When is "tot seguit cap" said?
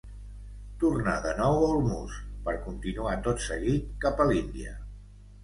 3.29-4.27